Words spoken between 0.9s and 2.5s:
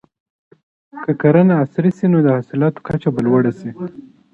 که کرنه عصري سي نو د